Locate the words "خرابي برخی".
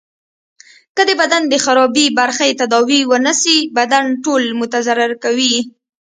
1.63-2.51